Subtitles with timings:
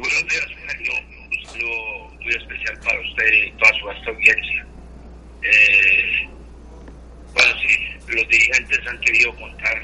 [0.00, 0.92] Buenos días, Sergio.
[1.28, 4.66] Un saludo muy especial para usted y toda su vasta audiencia.
[5.42, 6.28] Eh,
[7.34, 9.82] bueno, sí, los dirigentes han querido contar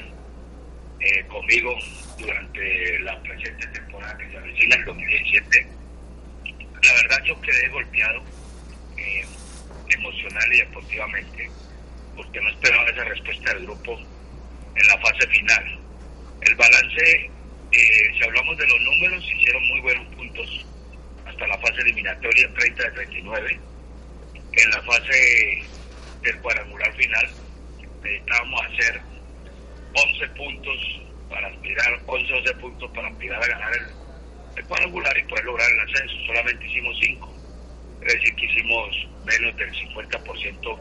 [1.01, 1.77] eh, conmigo
[2.17, 5.67] durante la presente temporada que se avecina el 2017.
[6.81, 8.23] La verdad, yo quedé golpeado
[8.97, 9.25] eh,
[9.89, 11.51] emocional y deportivamente
[12.15, 15.79] porque no esperaba esa respuesta del grupo en la fase final.
[16.41, 17.29] El balance
[17.77, 20.65] si hablamos de los números, hicieron muy buenos puntos
[21.25, 23.59] hasta la fase eliminatoria, 30 de 39.
[24.53, 25.63] En la fase
[26.21, 27.29] del cuadrangular final,
[28.01, 29.01] necesitábamos hacer
[29.93, 33.71] 11 puntos para aspirar, 11 12 puntos para aspirar a ganar
[34.55, 36.15] el, cuadrangular y poder lograr el ascenso.
[36.25, 37.33] Solamente hicimos 5.
[38.01, 40.79] Es decir, que hicimos menos del 50%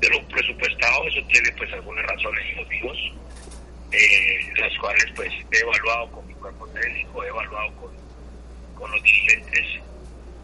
[0.00, 1.04] de lo presupuestado.
[1.06, 2.98] Eso tiene pues algunas razones y motivos
[3.92, 7.90] eh, las cuales pues he evaluado con mi cuerpo técnico, he evaluado con,
[8.74, 9.66] con los dirigentes.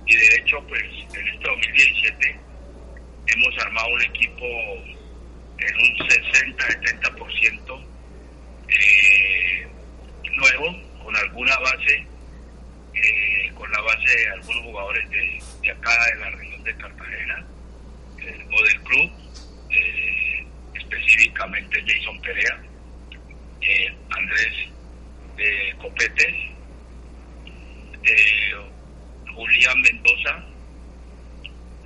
[0.06, 0.82] Y de hecho pues
[1.14, 2.40] en este 2017
[3.26, 4.44] hemos armado un equipo
[5.58, 7.84] en un 60-70%
[8.68, 9.66] eh,
[10.32, 12.06] nuevo, con alguna base,
[12.94, 17.46] eh, con la base de algunos jugadores de, de acá de la región de Cartagena
[18.18, 19.10] eh, o del club,
[20.74, 22.62] específicamente Jason Perea
[23.66, 24.68] eh, Andrés
[25.36, 26.54] de Copete,
[28.04, 28.54] eh,
[29.34, 30.44] Julián Mendoza,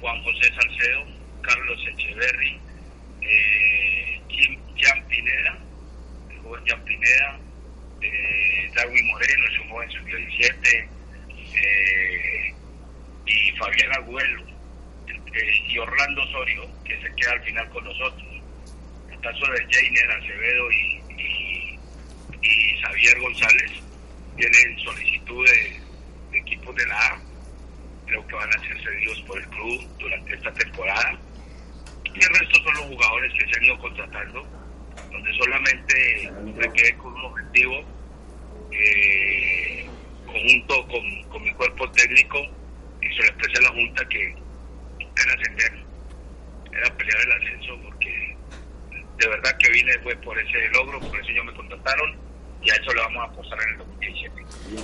[0.01, 1.05] Juan José Salcedo,
[1.43, 2.61] Carlos Echeverry,
[3.23, 3.89] eh,
[5.09, 5.59] Pineda,
[6.31, 7.39] el joven Jan Pineda,
[8.01, 10.89] eh, Darwin Moreno, es un joven sub-17,
[11.55, 12.55] eh,
[13.27, 14.43] y Fabián Agüelo,
[15.09, 18.29] eh, y Orlando Osorio, que se queda al final con nosotros.
[19.11, 20.98] El caso de Jainer Acevedo y,
[22.99, 23.73] y Xavier González
[24.37, 25.81] tienen solicitud de,
[26.33, 27.21] de equipos de la A.
[28.07, 31.19] Creo que van a ser cedidos por el club durante esta temporada.
[32.05, 34.47] Y el resto son los jugadores que se han ido contratando,
[35.13, 37.85] donde solamente me quedé con un objetivo,
[38.73, 39.87] eh,
[40.27, 42.39] conjunto con, con mi cuerpo técnico,
[43.03, 45.85] y se lo expresé a la Junta que era ascender,
[46.73, 48.37] era pelear el ascenso, porque
[48.91, 52.29] de verdad que vine fue por ese logro, por eso ellos me contrataron
[52.63, 54.39] y a eso le vamos a apostar en el 2017.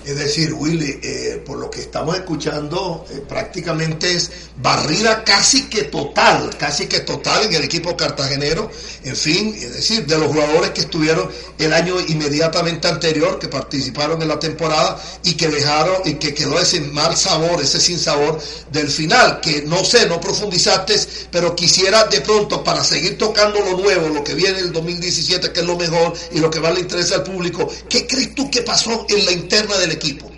[0.04, 5.84] Es decir, Willy, eh, por lo que estamos escuchando, eh, prácticamente es barrida casi que
[5.84, 8.70] total, casi que total en el equipo cartagenero.
[9.02, 14.20] En fin, es decir, de los jugadores que estuvieron el año inmediatamente anterior, que participaron
[14.22, 18.40] en la temporada y que dejaron y que quedó ese mal sabor, ese sin sabor
[18.72, 20.94] del final, que no sé, no profundizaste,
[21.30, 25.60] pero quisiera de pronto para seguir tocando lo nuevo, lo que viene el 2017, que
[25.60, 28.60] es lo mejor y lo que más le interesa al público, ¿qué crees tú que
[28.62, 30.30] pasó en la interna del equipo?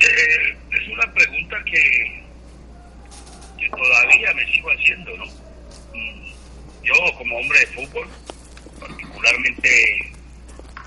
[0.00, 2.20] Eh, es una pregunta que,
[3.70, 5.24] todavía me sigo haciendo, ¿no?
[5.24, 6.32] Mm,
[6.82, 8.08] Yo como hombre de fútbol,
[8.78, 10.12] particularmente,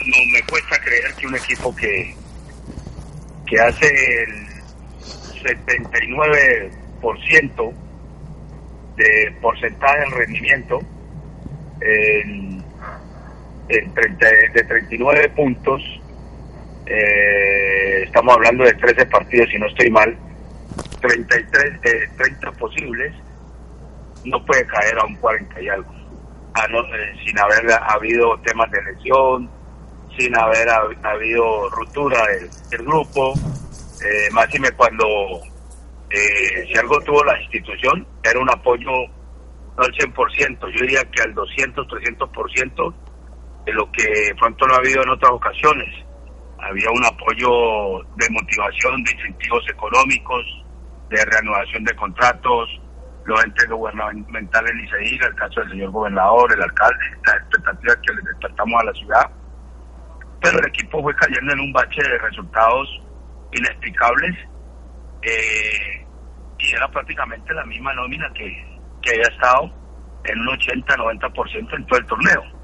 [0.06, 2.16] no me cuesta creer que un equipo que,
[3.48, 4.48] que hace el
[5.44, 7.74] 79%
[8.98, 10.82] de porcentaje de rendimiento
[11.82, 12.55] en,
[13.70, 15.82] en 30 de 39 puntos
[16.86, 20.16] eh, estamos hablando de 13 partidos si no estoy mal
[21.02, 23.14] 33 de 30 posibles
[24.26, 25.92] no puede caer a un 40 y algo.
[26.56, 29.50] A no- eh, sin haber habido temas de lesión
[30.18, 33.34] sin haber hab- habido ruptura del, del grupo
[34.04, 35.06] eh, máxime cuando
[36.10, 38.90] eh, si algo tuvo la institución era un apoyo
[39.78, 42.94] no al 100%, yo diría que al 200, 300%
[43.66, 45.90] de lo que pronto no ha habido en otras ocasiones.
[46.60, 50.46] Había un apoyo de motivación, de incentivos económicos,
[51.10, 52.70] de reanudación de contratos,
[53.26, 58.22] los entes gubernamentales diga, el caso del señor gobernador, el alcalde, las expectativas que le
[58.22, 59.32] despertamos a la ciudad.
[60.42, 62.88] Pero el equipo fue cayendo en un bache de resultados
[63.52, 64.36] inexplicables
[65.24, 66.06] eh,
[66.60, 69.74] y era prácticamente la misma nómina que, que había estado
[70.26, 72.55] en un 80-90% en todo el torneo.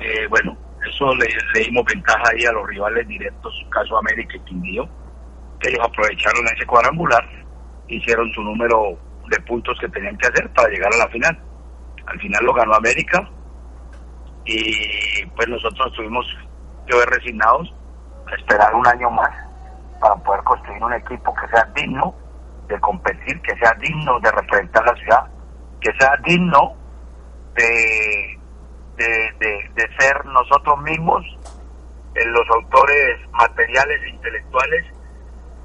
[0.00, 0.56] Eh, bueno,
[0.86, 1.26] eso le,
[1.64, 4.88] dimos ventaja ahí a los rivales directos, caso América y Quindío,
[5.60, 7.24] que ellos aprovecharon ese cuadrangular,
[7.88, 8.98] hicieron su número
[9.28, 11.38] de puntos que tenían que hacer para llegar a la final.
[12.06, 13.28] Al final lo ganó América
[14.44, 16.26] y pues nosotros estuvimos
[16.86, 17.74] que ver resignados
[18.26, 19.30] a esperar un año más
[20.00, 22.14] para poder construir un equipo que sea digno
[22.68, 25.26] de competir, que sea digno de representar la ciudad,
[25.80, 26.74] que sea digno
[27.54, 28.37] de,
[28.98, 31.24] de, ser nosotros mismos
[32.14, 34.84] los autores materiales e intelectuales,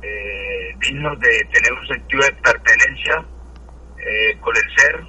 [0.03, 3.25] eh, dignos de tener un sentido de pertenencia
[3.97, 5.03] eh, con el ser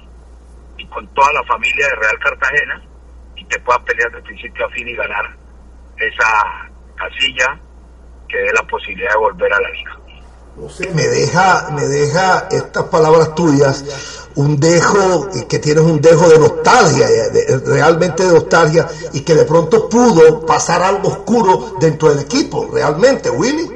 [0.77, 2.81] y con toda la familia de Real Cartagena
[3.35, 5.35] y que pueda pelear de principio a fin y ganar
[5.97, 7.59] esa casilla
[8.27, 9.99] que dé la posibilidad de volver a la liga.
[10.55, 16.27] No sé, me deja, me deja estas palabras tuyas un dejo, que tienes un dejo
[16.27, 17.07] de nostalgia,
[17.65, 23.29] realmente de nostalgia, y que de pronto pudo pasar algo oscuro dentro del equipo, realmente,
[23.29, 23.69] Willy.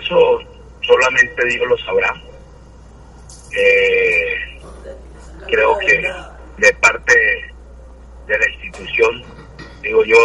[0.00, 0.38] eso
[0.82, 2.12] solamente Dios lo sabrá.
[3.56, 4.60] Eh,
[5.46, 6.02] creo que
[6.58, 7.14] de parte
[8.26, 9.22] de la institución,
[9.80, 10.16] digo yo,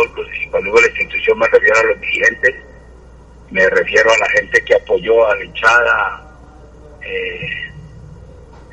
[0.49, 2.55] cuando digo la institución me refiero a los dirigentes,
[3.51, 6.37] me refiero a la gente que apoyó a la hinchada,
[7.01, 7.68] eh,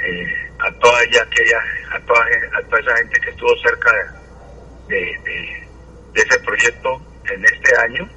[0.00, 1.62] eh, a toda ella, aquella,
[1.92, 2.24] a toda,
[2.58, 3.92] a toda esa gente que estuvo cerca
[4.88, 5.66] de,
[6.14, 7.00] ese proyecto
[7.30, 8.08] en este año.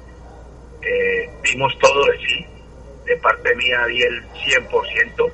[0.82, 2.46] Eh, vimos todo de sí,
[3.04, 5.32] de parte mía di el 100%,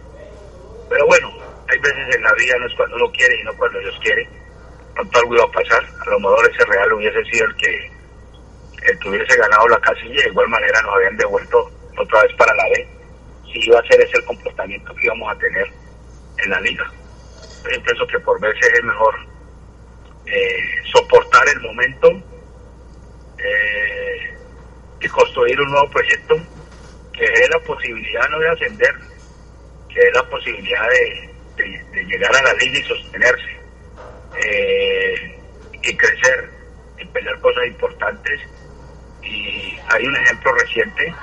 [0.88, 1.32] pero bueno,
[1.68, 4.28] hay veces en la vida no es cuando uno quiere y no cuando Dios quiere.
[4.94, 7.96] Pronto algo iba a pasar, a lo mejor ese real hubiese sido el que
[8.86, 12.54] el que hubiese ganado la casilla, de igual manera nos habían devuelto otra vez para
[12.54, 12.88] la B.
[13.52, 15.66] Si iba a ser ese el comportamiento que íbamos a tener
[16.38, 16.90] en la liga.
[17.72, 19.14] Yo pienso que por veces es mejor
[20.26, 20.58] eh,
[20.92, 22.08] soportar el momento
[23.38, 24.38] eh,
[25.00, 26.36] y construir un nuevo proyecto
[27.12, 28.94] que es la posibilidad no de ascender,
[29.88, 31.32] que es la posibilidad de,
[32.04, 33.56] llegar a la liga y sostenerse
[34.34, 35.40] eh,
[35.82, 36.50] y crecer
[36.98, 38.40] y pelear cosas importantes
[39.22, 41.14] y hay un ejemplo reciente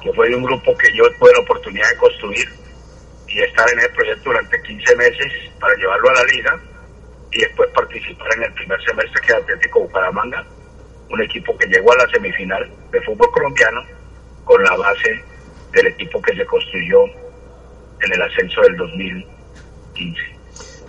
[0.00, 2.55] que fue de un grupo que yo tuve la oportunidad de construir
[3.28, 6.60] y estar en el proyecto durante 15 meses para llevarlo a la liga
[7.32, 10.46] y después participar en el primer semestre que es Atlético Bucaramanga,
[11.10, 13.82] un equipo que llegó a la semifinal de fútbol colombiano
[14.44, 15.22] con la base
[15.72, 20.20] del equipo que se construyó en el ascenso del 2015.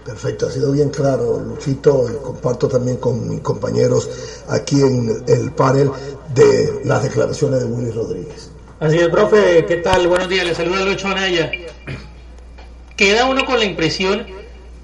[0.05, 5.51] Perfecto, ha sido bien claro, Luchito, y comparto también con mis compañeros aquí en el
[5.51, 5.91] panel
[6.33, 8.51] de las declaraciones de Willy Rodríguez.
[8.79, 10.07] Así es, profe, ¿qué tal?
[10.07, 11.51] Buenos días, le saluda Lucho Anaya.
[12.97, 14.25] Queda uno con la impresión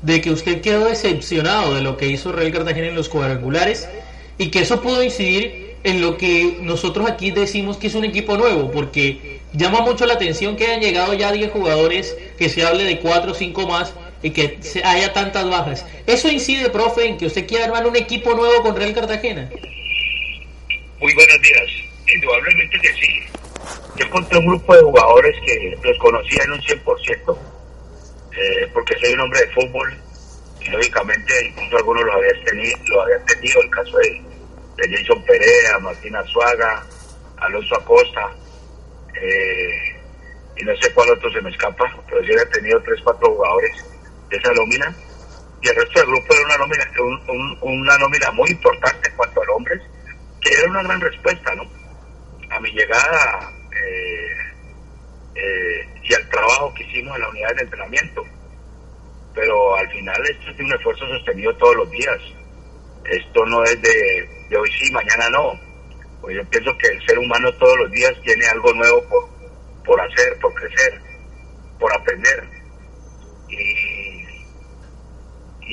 [0.04, 3.90] de que usted quedó decepcionado de lo que hizo Real Cartagena en los cuadrangulares
[4.38, 8.38] y que eso pudo incidir en lo que nosotros aquí decimos que es un equipo
[8.38, 12.84] nuevo, porque llama mucho la atención que hayan llegado ya 10 jugadores, que se hable
[12.84, 15.86] de 4 o 5 más y que haya tantas bajas.
[16.06, 19.50] ¿Eso incide, profe, en que usted quiera armar un equipo nuevo con Real Cartagena?
[21.00, 21.64] Muy buenos días.
[22.14, 23.08] Indudablemente que sí.
[23.98, 27.38] Yo encontré un grupo de jugadores que los conocía en un 100%,
[28.36, 29.98] eh, porque soy un hombre de fútbol
[30.60, 34.22] y lógicamente incluso algunos lo habían tenido, lo habían tenido el caso de,
[34.78, 36.86] de Jason Perea, Martín Azuaga,
[37.38, 38.30] Alonso Acosta,
[39.16, 40.02] eh,
[40.58, 43.86] y no sé cuál otro se me escapa, pero sí había tenido tres, cuatro jugadores
[44.30, 44.96] esa nómina
[45.62, 46.92] y el resto del grupo era una nómina,
[47.62, 49.82] una nómina muy importante en cuanto a hombres,
[50.42, 51.64] que era una gran respuesta ¿no?
[52.50, 54.36] a mi llegada eh,
[55.36, 58.24] eh, y al trabajo que hicimos en la unidad de entrenamiento.
[59.34, 62.20] Pero al final esto es un esfuerzo sostenido todos los días.
[63.06, 65.60] Esto no es de, de hoy sí, mañana no.
[66.22, 69.28] Pues yo pienso que el ser humano todos los días tiene algo nuevo por,
[69.86, 71.02] por hacer, por crecer,
[71.80, 72.48] por aprender.
[73.50, 74.24] Y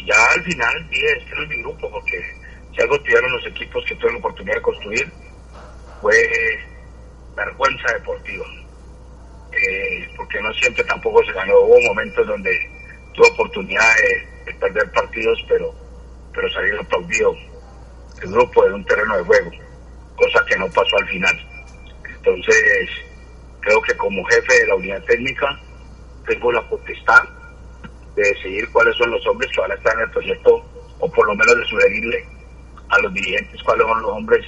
[0.07, 2.23] ya al final dije, este no es mi grupo, porque
[2.75, 5.13] si algo tuvieron los equipos que tuve la oportunidad de construir,
[6.01, 6.17] fue
[7.37, 8.47] vergüenza deportiva.
[9.53, 11.61] Eh, porque no siempre tampoco se ganó.
[11.61, 12.51] Hubo momentos donde
[13.15, 15.73] tuve oportunidad de, perder partidos, pero,
[16.35, 17.35] pero salir aplaudido
[18.23, 19.51] el grupo de un terreno de juego,
[20.17, 21.49] cosa que no pasó al final.
[22.05, 22.91] Entonces,
[23.61, 25.59] creo que como jefe de la unidad técnica,
[26.27, 27.23] tengo la potestad
[28.15, 30.65] de decidir cuáles son los hombres que van a estar en el proyecto,
[30.99, 32.27] o por lo menos de sugerirle
[32.91, 34.45] a los dirigentes cuáles son los hombres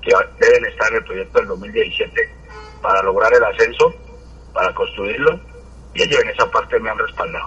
[0.00, 2.30] que deben estar en el proyecto del 2017
[2.80, 3.94] para lograr el ascenso,
[4.52, 5.40] para construirlo,
[5.94, 7.46] y ellos en esa parte me han respaldado.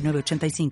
[0.00, 0.70] 906985.